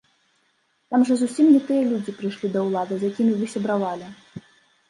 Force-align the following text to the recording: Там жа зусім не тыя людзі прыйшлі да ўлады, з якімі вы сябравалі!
Там 0.93 1.01
жа 1.09 1.17
зусім 1.19 1.51
не 1.55 1.59
тыя 1.67 1.83
людзі 1.91 2.15
прыйшлі 2.21 2.47
да 2.57 2.65
ўлады, 2.69 2.93
з 3.05 3.13
якімі 3.15 3.37
вы 3.43 3.51
сябравалі! 3.55 4.09